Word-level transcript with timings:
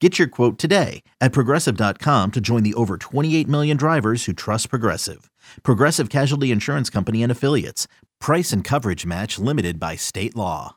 Get 0.00 0.18
your 0.18 0.28
quote 0.28 0.58
today 0.58 1.02
at 1.22 1.32
progressive.com 1.32 2.32
to 2.32 2.40
join 2.40 2.62
the 2.62 2.74
over 2.74 2.98
28 2.98 3.48
million 3.48 3.78
drivers 3.78 4.26
who 4.26 4.34
trust 4.34 4.68
Progressive. 4.68 5.30
Progressive 5.62 6.10
Casualty 6.10 6.50
Insurance 6.50 6.90
Company 6.90 7.22
and 7.22 7.32
Affiliates. 7.32 7.88
Price 8.20 8.52
and 8.52 8.62
coverage 8.62 9.06
match 9.06 9.38
limited 9.38 9.80
by 9.80 9.96
state 9.96 10.36
law. 10.36 10.76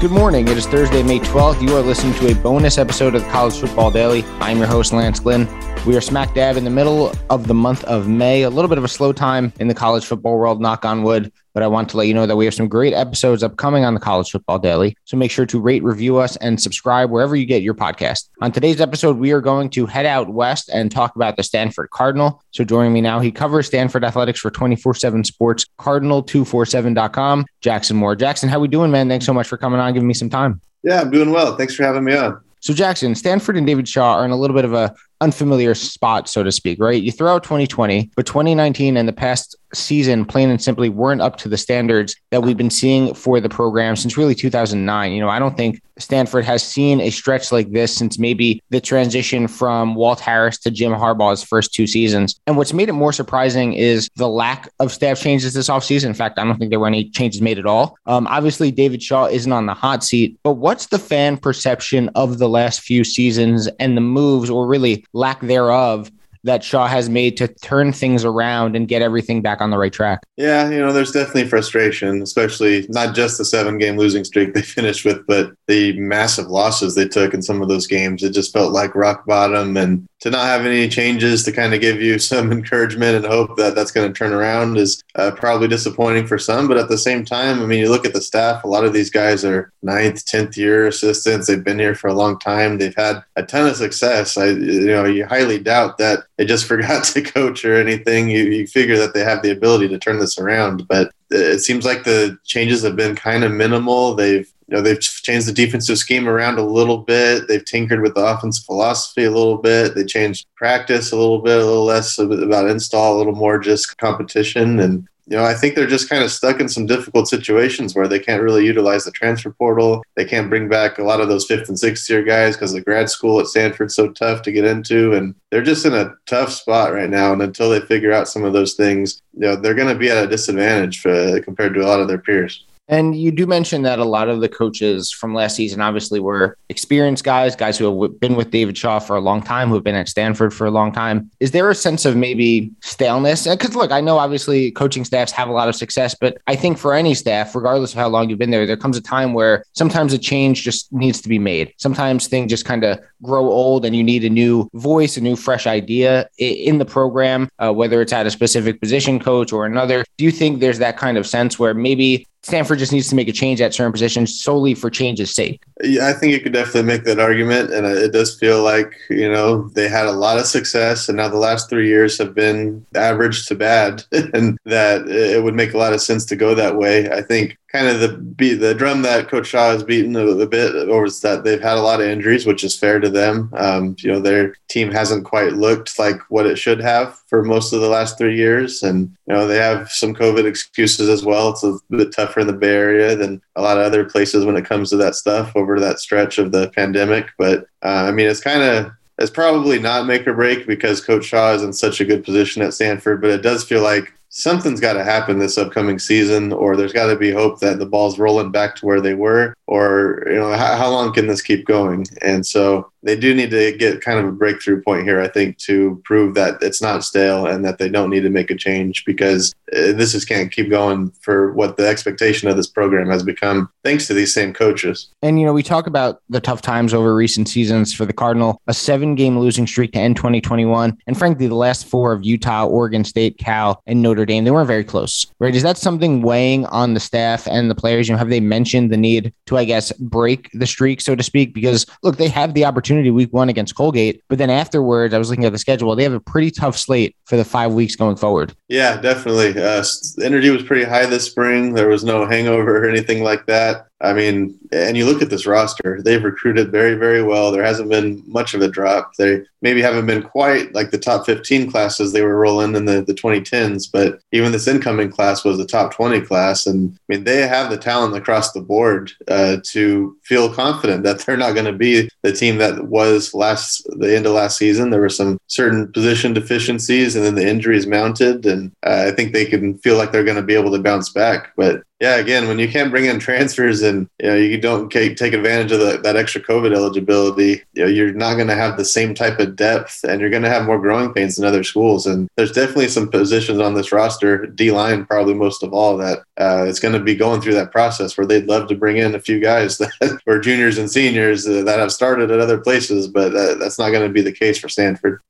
Good 0.00 0.12
morning. 0.12 0.48
It 0.48 0.56
is 0.56 0.66
Thursday, 0.66 1.02
May 1.02 1.18
12th. 1.18 1.60
You 1.60 1.76
are 1.76 1.82
listening 1.82 2.14
to 2.20 2.32
a 2.32 2.34
bonus 2.34 2.78
episode 2.78 3.14
of 3.14 3.22
the 3.22 3.28
College 3.28 3.58
Football 3.58 3.90
Daily. 3.90 4.24
I'm 4.40 4.56
your 4.56 4.66
host, 4.66 4.94
Lance 4.94 5.20
Glinn. 5.20 5.46
We 5.84 5.94
are 5.94 6.00
smack 6.00 6.34
dab 6.34 6.56
in 6.56 6.64
the 6.64 6.70
middle 6.70 7.12
of 7.28 7.48
the 7.48 7.54
month 7.54 7.84
of 7.84 8.08
May. 8.08 8.42
A 8.42 8.48
little 8.48 8.70
bit 8.70 8.78
of 8.78 8.84
a 8.84 8.88
slow 8.88 9.12
time 9.12 9.52
in 9.60 9.68
the 9.68 9.74
college 9.74 10.06
football 10.06 10.38
world, 10.38 10.58
knock 10.58 10.86
on 10.86 11.02
wood. 11.02 11.30
But 11.52 11.62
I 11.62 11.66
want 11.66 11.88
to 11.90 11.96
let 11.96 12.06
you 12.06 12.14
know 12.14 12.26
that 12.26 12.36
we 12.36 12.44
have 12.44 12.54
some 12.54 12.68
great 12.68 12.92
episodes 12.92 13.42
upcoming 13.42 13.84
on 13.84 13.94
the 13.94 14.00
College 14.00 14.30
Football 14.30 14.58
Daily. 14.58 14.96
So 15.04 15.16
make 15.16 15.30
sure 15.30 15.46
to 15.46 15.60
rate, 15.60 15.82
review 15.82 16.18
us, 16.18 16.36
and 16.36 16.60
subscribe 16.60 17.10
wherever 17.10 17.34
you 17.34 17.46
get 17.46 17.62
your 17.62 17.74
podcast. 17.74 18.28
On 18.40 18.52
today's 18.52 18.80
episode, 18.80 19.18
we 19.18 19.32
are 19.32 19.40
going 19.40 19.70
to 19.70 19.86
head 19.86 20.06
out 20.06 20.30
west 20.30 20.70
and 20.72 20.90
talk 20.90 21.16
about 21.16 21.36
the 21.36 21.42
Stanford 21.42 21.90
Cardinal. 21.90 22.42
So 22.52 22.64
joining 22.64 22.92
me 22.92 23.00
now, 23.00 23.20
he 23.20 23.32
covers 23.32 23.66
Stanford 23.66 24.04
athletics 24.04 24.40
for 24.40 24.50
24 24.50 24.94
7 24.94 25.24
sports, 25.24 25.66
cardinal247.com. 25.78 27.46
Jackson 27.60 27.96
Moore. 27.96 28.16
Jackson, 28.16 28.48
how 28.48 28.60
we 28.60 28.68
doing, 28.68 28.90
man? 28.90 29.08
Thanks 29.08 29.26
so 29.26 29.34
much 29.34 29.48
for 29.48 29.56
coming 29.56 29.80
on, 29.80 29.92
giving 29.92 30.08
me 30.08 30.14
some 30.14 30.30
time. 30.30 30.60
Yeah, 30.82 31.00
I'm 31.00 31.10
doing 31.10 31.30
well. 31.30 31.56
Thanks 31.56 31.74
for 31.74 31.82
having 31.84 32.04
me 32.04 32.14
on. 32.14 32.40
So 32.60 32.74
Jackson, 32.74 33.14
Stanford 33.14 33.56
and 33.56 33.66
David 33.66 33.88
Shaw 33.88 34.18
are 34.18 34.24
in 34.24 34.30
a 34.30 34.36
little 34.36 34.54
bit 34.54 34.66
of 34.66 34.74
a 34.74 34.94
unfamiliar 35.22 35.74
spot, 35.74 36.28
so 36.28 36.42
to 36.42 36.52
speak, 36.52 36.78
right? 36.78 37.02
You 37.02 37.10
throw 37.10 37.34
out 37.34 37.42
2020, 37.42 38.10
but 38.16 38.26
2019 38.26 38.96
and 38.96 39.08
the 39.08 39.12
past 39.12 39.56
season, 39.72 40.24
plain 40.24 40.50
and 40.50 40.62
simply, 40.62 40.88
weren't 40.88 41.20
up 41.20 41.36
to 41.38 41.48
the 41.48 41.56
standards 41.56 42.16
that 42.30 42.42
we've 42.42 42.56
been 42.56 42.70
seeing 42.70 43.14
for 43.14 43.40
the 43.40 43.48
program 43.48 43.96
since 43.96 44.16
really 44.16 44.34
2009. 44.34 45.12
You 45.12 45.20
know, 45.20 45.28
I 45.28 45.38
don't 45.38 45.56
think 45.56 45.80
Stanford 45.98 46.44
has 46.44 46.62
seen 46.62 47.00
a 47.00 47.10
stretch 47.10 47.52
like 47.52 47.70
this 47.72 47.94
since 47.94 48.18
maybe 48.18 48.62
the 48.70 48.80
transition 48.80 49.46
from 49.46 49.94
Walt 49.94 50.20
Harris 50.20 50.58
to 50.58 50.70
Jim 50.70 50.92
Harbaugh's 50.92 51.42
first 51.42 51.74
two 51.74 51.86
seasons. 51.86 52.40
And 52.46 52.56
what's 52.56 52.72
made 52.72 52.88
it 52.88 52.94
more 52.94 53.12
surprising 53.12 53.74
is 53.74 54.08
the 54.16 54.28
lack 54.28 54.70
of 54.78 54.92
staff 54.92 55.20
changes 55.20 55.54
this 55.54 55.68
offseason. 55.68 56.06
In 56.06 56.14
fact, 56.14 56.38
I 56.38 56.44
don't 56.44 56.58
think 56.58 56.70
there 56.70 56.80
were 56.80 56.86
any 56.86 57.10
changes 57.10 57.40
made 57.40 57.58
at 57.58 57.66
all. 57.66 57.96
Um, 58.06 58.26
obviously, 58.26 58.70
David 58.70 59.02
Shaw 59.02 59.26
isn't 59.26 59.52
on 59.52 59.66
the 59.66 59.74
hot 59.74 60.02
seat, 60.02 60.38
but 60.42 60.54
what's 60.54 60.86
the 60.86 60.98
fan 60.98 61.36
perception 61.36 62.10
of 62.14 62.38
the 62.38 62.48
last 62.48 62.80
few 62.80 63.04
seasons 63.04 63.68
and 63.78 63.96
the 63.96 64.00
moves, 64.00 64.50
or 64.50 64.66
really 64.66 65.04
lack 65.12 65.40
thereof, 65.40 66.10
that 66.44 66.64
Shaw 66.64 66.86
has 66.86 67.08
made 67.08 67.36
to 67.38 67.48
turn 67.48 67.92
things 67.92 68.24
around 68.24 68.76
and 68.76 68.88
get 68.88 69.02
everything 69.02 69.42
back 69.42 69.60
on 69.60 69.70
the 69.70 69.78
right 69.78 69.92
track. 69.92 70.20
Yeah, 70.36 70.70
you 70.70 70.78
know, 70.78 70.92
there's 70.92 71.12
definitely 71.12 71.48
frustration, 71.48 72.22
especially 72.22 72.86
not 72.88 73.14
just 73.14 73.38
the 73.38 73.44
seven 73.44 73.78
game 73.78 73.96
losing 73.96 74.24
streak 74.24 74.54
they 74.54 74.62
finished 74.80 75.04
with, 75.04 75.26
but 75.26 75.52
the 75.66 75.98
massive 75.98 76.48
losses 76.48 76.94
they 76.94 77.08
took 77.08 77.34
in 77.34 77.42
some 77.42 77.62
of 77.62 77.68
those 77.68 77.86
games. 77.86 78.22
It 78.22 78.32
just 78.32 78.52
felt 78.52 78.72
like 78.72 78.94
rock 78.94 79.26
bottom. 79.26 79.76
And 79.76 80.06
to 80.20 80.30
not 80.30 80.46
have 80.46 80.66
any 80.66 80.88
changes 80.88 81.42
to 81.44 81.52
kind 81.52 81.74
of 81.74 81.80
give 81.80 82.00
you 82.00 82.18
some 82.30 82.52
encouragement 82.52 83.16
and 83.16 83.24
hope 83.24 83.56
that 83.56 83.74
that's 83.74 83.90
going 83.90 84.10
to 84.10 84.16
turn 84.16 84.32
around 84.32 84.76
is 84.76 85.02
uh, 85.14 85.30
probably 85.32 85.68
disappointing 85.68 86.26
for 86.26 86.38
some. 86.38 86.68
But 86.68 86.76
at 86.76 86.88
the 86.88 86.98
same 86.98 87.24
time, 87.24 87.62
I 87.62 87.66
mean, 87.66 87.80
you 87.80 87.88
look 87.88 88.04
at 88.04 88.12
the 88.12 88.20
staff, 88.20 88.64
a 88.64 88.68
lot 88.68 88.84
of 88.84 88.92
these 88.92 89.10
guys 89.10 89.44
are 89.44 89.72
ninth, 89.82 90.24
10th 90.26 90.56
year 90.56 90.86
assistants. 90.86 91.46
They've 91.46 91.64
been 91.64 91.78
here 91.78 91.94
for 91.94 92.08
a 92.08 92.14
long 92.14 92.38
time. 92.38 92.78
They've 92.78 92.94
had 92.94 93.22
a 93.36 93.42
ton 93.42 93.66
of 93.66 93.76
success. 93.76 94.36
I, 94.36 94.46
you 94.46 94.86
know, 94.86 95.04
you 95.04 95.26
highly 95.26 95.58
doubt 95.58 95.98
that 95.98 96.24
they 96.36 96.44
just 96.44 96.64
forgot 96.66 97.04
to 97.04 97.22
coach 97.22 97.64
or 97.64 97.76
anything. 97.76 98.28
You, 98.30 98.44
you 98.44 98.66
figure 98.66 98.98
that 98.98 99.14
they 99.14 99.24
have 99.24 99.42
the 99.42 99.50
ability 99.50 99.88
to 99.88 99.98
turn 99.98 100.18
this 100.18 100.38
around. 100.38 100.86
But 100.86 101.12
it 101.30 101.60
seems 101.60 101.84
like 101.84 102.04
the 102.04 102.38
changes 102.44 102.82
have 102.82 102.96
been 102.96 103.14
kind 103.14 103.44
of 103.44 103.52
minimal. 103.52 104.14
They've 104.14 104.52
you 104.70 104.76
know 104.76 104.82
they've 104.82 105.00
changed 105.00 105.48
the 105.48 105.52
defensive 105.52 105.98
scheme 105.98 106.28
around 106.28 106.58
a 106.58 106.64
little 106.64 106.98
bit. 106.98 107.48
They've 107.48 107.64
tinkered 107.64 108.02
with 108.02 108.14
the 108.14 108.24
offensive 108.24 108.64
philosophy 108.64 109.24
a 109.24 109.30
little 109.30 109.58
bit. 109.58 109.96
They 109.96 110.04
changed 110.04 110.46
practice 110.54 111.10
a 111.10 111.16
little 111.16 111.40
bit, 111.40 111.58
a 111.58 111.64
little 111.64 111.84
less 111.84 112.18
about 112.18 112.70
install, 112.70 113.16
a 113.16 113.18
little 113.18 113.34
more 113.34 113.58
just 113.58 113.98
competition. 113.98 114.78
And 114.78 115.08
you 115.26 115.36
know, 115.36 115.44
I 115.44 115.54
think 115.54 115.74
they're 115.74 115.86
just 115.86 116.08
kind 116.08 116.22
of 116.22 116.30
stuck 116.30 116.60
in 116.60 116.68
some 116.68 116.86
difficult 116.86 117.28
situations 117.28 117.94
where 117.94 118.06
they 118.06 118.18
can't 118.18 118.42
really 118.42 118.64
utilize 118.64 119.04
the 119.04 119.10
transfer 119.10 119.50
portal. 119.50 120.04
They 120.16 120.24
can't 120.24 120.48
bring 120.48 120.68
back 120.68 120.98
a 120.98 121.04
lot 121.04 121.20
of 121.20 121.28
those 121.28 121.46
fifth 121.46 121.68
and 121.68 121.78
sixth 121.78 122.08
year 122.08 122.22
guys 122.22 122.56
because 122.56 122.72
the 122.72 122.80
grad 122.80 123.10
school 123.10 123.40
at 123.40 123.46
Stanford's 123.46 123.94
so 123.94 124.10
tough 124.10 124.42
to 124.42 124.52
get 124.52 124.64
into. 124.64 125.14
And 125.14 125.34
they're 125.50 125.62
just 125.62 125.86
in 125.86 125.94
a 125.94 126.14
tough 126.26 126.52
spot 126.52 126.92
right 126.92 127.10
now. 127.10 127.32
And 127.32 127.42
until 127.42 127.70
they 127.70 127.80
figure 127.80 128.12
out 128.12 128.28
some 128.28 128.44
of 128.44 128.52
those 128.52 128.74
things, 128.74 129.22
you 129.34 129.40
know, 129.40 129.56
they're 129.56 129.74
going 129.74 129.92
to 129.92 129.98
be 129.98 130.10
at 130.10 130.24
a 130.24 130.28
disadvantage 130.28 131.00
for, 131.00 131.40
compared 131.42 131.74
to 131.74 131.80
a 131.80 131.86
lot 131.86 132.00
of 132.00 132.08
their 132.08 132.18
peers. 132.18 132.64
And 132.90 133.16
you 133.16 133.30
do 133.30 133.46
mention 133.46 133.82
that 133.82 134.00
a 134.00 134.04
lot 134.04 134.28
of 134.28 134.40
the 134.40 134.48
coaches 134.48 135.12
from 135.12 135.32
last 135.32 135.54
season 135.54 135.80
obviously 135.80 136.18
were 136.18 136.58
experienced 136.68 137.22
guys, 137.22 137.54
guys 137.54 137.78
who 137.78 138.02
have 138.02 138.18
been 138.18 138.34
with 138.34 138.50
David 138.50 138.76
Shaw 138.76 138.98
for 138.98 139.14
a 139.14 139.20
long 139.20 139.42
time, 139.42 139.68
who 139.68 139.74
have 139.74 139.84
been 139.84 139.94
at 139.94 140.08
Stanford 140.08 140.52
for 140.52 140.66
a 140.66 140.72
long 140.72 140.90
time. 140.90 141.30
Is 141.38 141.52
there 141.52 141.70
a 141.70 141.74
sense 141.74 142.04
of 142.04 142.16
maybe 142.16 142.72
staleness? 142.80 143.46
Because 143.46 143.76
look, 143.76 143.92
I 143.92 144.00
know 144.00 144.18
obviously 144.18 144.72
coaching 144.72 145.04
staffs 145.04 145.30
have 145.30 145.48
a 145.48 145.52
lot 145.52 145.68
of 145.68 145.76
success, 145.76 146.16
but 146.20 146.38
I 146.48 146.56
think 146.56 146.78
for 146.78 146.92
any 146.92 147.14
staff, 147.14 147.54
regardless 147.54 147.92
of 147.92 147.98
how 147.98 148.08
long 148.08 148.28
you've 148.28 148.40
been 148.40 148.50
there, 148.50 148.66
there 148.66 148.76
comes 148.76 148.96
a 148.96 149.02
time 149.02 149.34
where 149.34 149.64
sometimes 149.72 150.12
a 150.12 150.18
change 150.18 150.62
just 150.62 150.92
needs 150.92 151.20
to 151.20 151.28
be 151.28 151.38
made. 151.38 151.72
Sometimes 151.76 152.26
things 152.26 152.50
just 152.50 152.64
kind 152.64 152.82
of 152.82 152.98
grow 153.22 153.48
old 153.48 153.84
and 153.84 153.94
you 153.94 154.02
need 154.02 154.24
a 154.24 154.30
new 154.30 154.68
voice, 154.74 155.16
a 155.16 155.20
new 155.20 155.36
fresh 155.36 155.68
idea 155.68 156.28
in 156.38 156.78
the 156.78 156.84
program, 156.84 157.48
uh, 157.60 157.72
whether 157.72 158.02
it's 158.02 158.12
at 158.12 158.26
a 158.26 158.30
specific 158.30 158.80
position 158.80 159.20
coach 159.20 159.52
or 159.52 159.64
another. 159.64 160.04
Do 160.18 160.24
you 160.24 160.32
think 160.32 160.58
there's 160.58 160.78
that 160.78 160.96
kind 160.96 161.18
of 161.18 161.26
sense 161.26 161.56
where 161.56 161.74
maybe 161.74 162.26
Stanford 162.42 162.78
just 162.78 162.92
needs 162.92 163.08
to 163.08 163.14
make 163.14 163.28
a 163.28 163.32
change 163.32 163.60
at 163.60 163.74
certain 163.74 163.92
positions 163.92 164.40
solely 164.40 164.74
for 164.74 164.88
change's 164.88 165.34
sake. 165.34 165.62
Yeah, 165.82 166.08
I 166.08 166.14
think 166.14 166.32
you 166.32 166.40
could 166.40 166.54
definitely 166.54 166.84
make 166.84 167.04
that 167.04 167.20
argument, 167.20 167.72
and 167.72 167.84
uh, 167.84 167.90
it 167.90 168.12
does 168.12 168.38
feel 168.38 168.62
like 168.62 168.94
you 169.10 169.30
know 169.30 169.68
they 169.70 169.88
had 169.88 170.06
a 170.06 170.12
lot 170.12 170.38
of 170.38 170.46
success, 170.46 171.08
and 171.08 171.18
now 171.18 171.28
the 171.28 171.36
last 171.36 171.68
three 171.68 171.88
years 171.88 172.16
have 172.18 172.34
been 172.34 172.84
average 172.94 173.46
to 173.46 173.54
bad, 173.54 174.04
and 174.12 174.58
that 174.64 175.06
it 175.08 175.44
would 175.44 175.54
make 175.54 175.74
a 175.74 175.78
lot 175.78 175.92
of 175.92 176.00
sense 176.00 176.24
to 176.26 176.36
go 176.36 176.54
that 176.54 176.76
way. 176.76 177.10
I 177.10 177.20
think 177.20 177.58
kind 177.72 177.86
of 177.86 178.00
the 178.00 178.16
beat 178.16 178.54
the 178.54 178.74
drum 178.74 179.02
that 179.02 179.28
Coach 179.28 179.48
Shaw 179.48 179.70
has 179.70 179.84
beaten 179.84 180.16
a, 180.16 180.26
a 180.26 180.46
bit 180.46 180.74
over 180.74 181.06
is 181.06 181.20
that 181.20 181.44
they've 181.44 181.60
had 181.60 181.78
a 181.78 181.82
lot 181.82 182.00
of 182.00 182.06
injuries, 182.06 182.46
which 182.46 182.64
is 182.64 182.76
fair 182.76 182.98
to 182.98 183.08
them. 183.08 183.52
Um, 183.56 183.94
you 183.98 184.10
know, 184.10 184.18
their 184.18 184.54
team 184.68 184.90
hasn't 184.90 185.24
quite 185.24 185.52
looked 185.52 185.98
like 185.98 186.18
what 186.30 186.46
it 186.46 186.56
should 186.56 186.80
have 186.80 187.18
for 187.28 187.44
most 187.44 187.72
of 187.72 187.80
the 187.80 187.88
last 187.88 188.18
three 188.18 188.36
years, 188.36 188.82
and 188.82 189.16
you 189.26 189.34
know 189.34 189.46
they 189.46 189.56
have 189.56 189.90
some 189.90 190.14
COVID 190.14 190.44
excuses 190.46 191.08
as 191.08 191.24
well. 191.24 191.50
It's 191.50 191.62
a 191.62 191.78
bit 191.90 192.12
tougher 192.12 192.40
in 192.40 192.46
the 192.46 192.52
Bay 192.52 192.74
Area 192.74 193.14
than 193.14 193.40
a 193.56 193.62
lot 193.62 193.78
of 193.78 193.84
other 193.84 194.04
places 194.04 194.44
when 194.44 194.56
it 194.56 194.64
comes 194.64 194.90
to 194.90 194.96
that 194.96 195.14
stuff 195.14 195.52
over 195.54 195.78
that 195.78 196.00
stretch 196.00 196.38
of 196.38 196.52
the 196.52 196.70
pandemic. 196.70 197.30
But 197.38 197.66
uh, 197.82 198.06
I 198.08 198.10
mean, 198.10 198.28
it's 198.28 198.40
kind 198.40 198.62
of 198.62 198.92
it's 199.18 199.30
probably 199.30 199.78
not 199.78 200.06
make 200.06 200.26
or 200.26 200.34
break 200.34 200.66
because 200.66 201.04
Coach 201.04 201.26
Shaw 201.26 201.52
is 201.52 201.62
in 201.62 201.72
such 201.72 202.00
a 202.00 202.04
good 202.04 202.24
position 202.24 202.62
at 202.62 202.74
Stanford, 202.74 203.20
but 203.20 203.30
it 203.30 203.42
does 203.42 203.64
feel 203.64 203.82
like 203.82 204.12
something's 204.30 204.80
got 204.80 204.94
to 204.94 205.04
happen 205.04 205.38
this 205.38 205.58
upcoming 205.58 205.98
season, 205.98 206.52
or 206.52 206.76
there's 206.76 206.92
got 206.92 207.08
to 207.08 207.16
be 207.16 207.30
hope 207.30 207.60
that 207.60 207.78
the 207.78 207.86
ball's 207.86 208.18
rolling 208.18 208.50
back 208.50 208.76
to 208.76 208.86
where 208.86 209.00
they 209.00 209.14
were, 209.14 209.54
or 209.66 210.22
you 210.26 210.36
know, 210.36 210.52
how, 210.52 210.76
how, 210.76 210.90
long 210.90 211.12
can 211.12 211.26
this 211.26 211.42
keep 211.42 211.66
going? 211.66 212.06
And 212.22 212.46
so 212.46 212.90
they 213.02 213.16
do 213.16 213.34
need 213.34 213.50
to 213.50 213.72
get 213.76 214.00
kind 214.00 214.18
of 214.18 214.26
a 214.26 214.32
breakthrough 214.32 214.82
point 214.82 215.04
here, 215.04 215.20
I 215.20 215.28
think, 215.28 215.58
to 215.58 216.00
prove 216.04 216.34
that 216.34 216.62
it's 216.62 216.82
not 216.82 217.04
stale 217.04 217.46
and 217.46 217.64
that 217.64 217.78
they 217.78 217.88
don't 217.88 218.10
need 218.10 218.20
to 218.20 218.30
make 218.30 218.50
a 218.50 218.56
change 218.56 219.04
because 219.04 219.54
uh, 219.72 219.92
this 219.92 220.12
just 220.12 220.28
can't 220.28 220.52
keep 220.52 220.68
going 220.68 221.10
for 221.22 221.52
what 221.52 221.76
the 221.76 221.86
expectation 221.86 222.48
of 222.48 222.56
this 222.56 222.66
program 222.66 223.08
has 223.08 223.22
become, 223.22 223.70
thanks 223.84 224.06
to 224.06 224.14
these 224.14 224.34
same 224.34 224.52
coaches. 224.52 225.08
And 225.22 225.40
you 225.40 225.46
know, 225.46 225.52
we 225.52 225.62
talk 225.62 225.86
about 225.86 226.20
the 226.28 226.40
tough 226.40 226.62
times 226.62 226.92
over 226.92 227.14
recent 227.14 227.48
seasons 227.48 227.94
for 227.94 228.04
the 228.04 228.12
Cardinal, 228.12 228.60
a 228.66 228.74
seven-game 228.74 229.38
losing 229.38 229.66
streak 229.66 229.92
to 229.92 229.98
end 229.98 230.16
2021, 230.16 230.98
and 231.06 231.18
frankly, 231.18 231.46
the 231.46 231.54
last 231.54 231.86
four 231.86 232.12
of 232.12 232.24
Utah, 232.24 232.66
Oregon 232.66 233.04
State, 233.04 233.38
Cal, 233.38 233.82
and 233.86 234.02
Notre 234.02 234.26
Dame, 234.26 234.44
they 234.44 234.50
weren't 234.50 234.66
very 234.66 234.84
close, 234.84 235.26
right? 235.38 235.54
Is 235.54 235.62
that 235.62 235.78
something 235.78 236.22
weighing 236.22 236.66
on 236.66 236.94
the 236.94 237.00
staff 237.00 237.46
and 237.48 237.70
the 237.70 237.74
players? 237.74 238.08
You 238.08 238.14
know, 238.14 238.18
have 238.18 238.28
they 238.28 238.40
mentioned 238.40 238.92
the 238.92 238.96
need 238.96 239.32
to, 239.46 239.56
I 239.56 239.64
guess, 239.64 239.92
break 239.92 240.50
the 240.52 240.66
streak, 240.66 241.00
so 241.00 241.14
to 241.14 241.22
speak? 241.22 241.54
Because 241.54 241.86
look, 242.02 242.16
they 242.16 242.28
have 242.28 242.54
the 242.54 242.64
opportunity 242.64 242.89
week 243.10 243.32
one 243.32 243.48
against 243.48 243.74
Colgate, 243.74 244.22
but 244.28 244.38
then 244.38 244.50
afterwards, 244.50 245.14
I 245.14 245.18
was 245.18 245.30
looking 245.30 245.44
at 245.44 245.52
the 245.52 245.58
schedule. 245.58 245.94
They 245.94 246.02
have 246.02 246.12
a 246.12 246.20
pretty 246.20 246.50
tough 246.50 246.76
slate 246.76 247.16
for 247.24 247.36
the 247.36 247.44
five 247.44 247.72
weeks 247.72 247.96
going 247.96 248.16
forward. 248.16 248.54
Yeah, 248.68 249.00
definitely. 249.00 249.60
Uh, 249.60 249.84
energy 250.22 250.50
was 250.50 250.62
pretty 250.62 250.84
high 250.84 251.06
this 251.06 251.24
spring. 251.24 251.74
There 251.74 251.88
was 251.88 252.04
no 252.04 252.26
hangover 252.26 252.84
or 252.84 252.88
anything 252.88 253.22
like 253.22 253.46
that. 253.46 253.86
I 254.02 254.12
mean, 254.14 254.58
and 254.72 254.96
you 254.96 255.04
look 255.04 255.20
at 255.20 255.28
this 255.28 255.46
roster, 255.46 256.00
they've 256.02 256.22
recruited 256.22 256.72
very, 256.72 256.94
very 256.94 257.22
well. 257.22 257.52
There 257.52 257.64
hasn't 257.64 257.90
been 257.90 258.22
much 258.26 258.54
of 258.54 258.62
a 258.62 258.68
drop. 258.68 259.14
They 259.16 259.42
maybe 259.60 259.82
haven't 259.82 260.06
been 260.06 260.22
quite 260.22 260.74
like 260.74 260.90
the 260.90 260.98
top 260.98 261.26
15 261.26 261.70
classes 261.70 262.12
they 262.12 262.22
were 262.22 262.38
rolling 262.38 262.74
in 262.74 262.86
the, 262.86 263.02
the 263.02 263.12
2010s, 263.12 263.90
but 263.92 264.20
even 264.32 264.52
this 264.52 264.66
incoming 264.66 265.10
class 265.10 265.44
was 265.44 265.58
the 265.58 265.66
top 265.66 265.92
20 265.92 266.22
class. 266.22 266.66
And 266.66 266.92
I 266.92 266.98
mean, 267.08 267.24
they 267.24 267.46
have 267.46 267.68
the 267.70 267.76
talent 267.76 268.16
across 268.16 268.52
the 268.52 268.62
board 268.62 269.12
uh, 269.28 269.58
to 269.64 270.16
feel 270.22 270.52
confident 270.52 271.04
that 271.04 271.20
they're 271.20 271.36
not 271.36 271.52
going 271.52 271.66
to 271.66 271.72
be 271.72 272.08
the 272.22 272.32
team 272.32 272.56
that 272.56 272.86
was 272.86 273.34
last, 273.34 273.86
the 273.98 274.16
end 274.16 274.24
of 274.24 274.32
last 274.32 274.56
season. 274.56 274.88
There 274.88 275.00
were 275.00 275.10
some 275.10 275.38
certain 275.48 275.92
position 275.92 276.32
deficiencies 276.32 277.16
and 277.16 277.24
then 277.24 277.34
the 277.34 277.46
injuries 277.46 277.86
mounted. 277.86 278.46
And 278.46 278.72
uh, 278.82 279.08
I 279.08 279.10
think 279.14 279.32
they 279.32 279.44
can 279.44 279.76
feel 279.78 279.98
like 279.98 280.10
they're 280.10 280.24
going 280.24 280.36
to 280.36 280.42
be 280.42 280.54
able 280.54 280.72
to 280.72 280.82
bounce 280.82 281.10
back. 281.10 281.52
But 281.56 281.82
yeah, 282.00 282.16
again, 282.16 282.48
when 282.48 282.58
you 282.58 282.66
can't 282.66 282.90
bring 282.90 283.04
in 283.04 283.18
transfers 283.18 283.82
and 283.82 284.08
you 284.22 284.28
know 284.30 284.34
you 284.34 284.58
don't 284.58 284.90
take 284.90 285.20
advantage 285.20 285.70
of 285.70 285.80
the, 285.80 285.98
that 285.98 286.16
extra 286.16 286.40
COVID 286.40 286.74
eligibility, 286.74 287.62
you 287.74 287.82
know 287.82 287.86
you're 287.86 288.14
not 288.14 288.36
going 288.36 288.48
to 288.48 288.54
have 288.54 288.78
the 288.78 288.86
same 288.86 289.14
type 289.14 289.38
of 289.38 289.54
depth, 289.54 290.02
and 290.04 290.18
you're 290.18 290.30
going 290.30 290.42
to 290.42 290.48
have 290.48 290.64
more 290.64 290.78
growing 290.78 291.12
pains 291.12 291.36
than 291.36 291.44
other 291.44 291.62
schools. 291.62 292.06
And 292.06 292.30
there's 292.36 292.52
definitely 292.52 292.88
some 292.88 293.10
positions 293.10 293.60
on 293.60 293.74
this 293.74 293.92
roster, 293.92 294.46
D 294.46 294.70
line 294.70 295.04
probably 295.04 295.34
most 295.34 295.62
of 295.62 295.74
all, 295.74 295.98
that 295.98 296.20
uh, 296.38 296.64
it's 296.66 296.80
going 296.80 296.94
to 296.94 297.00
be 297.00 297.14
going 297.14 297.42
through 297.42 297.54
that 297.54 297.70
process 297.70 298.16
where 298.16 298.26
they'd 298.26 298.46
love 298.46 298.66
to 298.68 298.74
bring 298.74 298.96
in 298.96 299.14
a 299.14 299.20
few 299.20 299.38
guys 299.38 299.76
that 299.78 300.20
are 300.26 300.40
juniors 300.40 300.78
and 300.78 300.90
seniors 300.90 301.44
that 301.44 301.78
have 301.78 301.92
started 301.92 302.30
at 302.30 302.40
other 302.40 302.58
places, 302.58 303.08
but 303.08 303.36
uh, 303.36 303.56
that's 303.56 303.78
not 303.78 303.90
going 303.90 304.06
to 304.06 304.12
be 304.12 304.22
the 304.22 304.32
case 304.32 304.58
for 304.58 304.70
Stanford. 304.70 305.20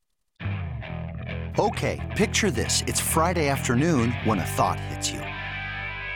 Okay, 1.59 1.99
picture 2.15 2.49
this: 2.49 2.81
it's 2.87 3.01
Friday 3.01 3.49
afternoon 3.49 4.11
when 4.23 4.39
a 4.39 4.45
thought 4.45 4.79
hits 4.79 5.11
you. 5.11 5.21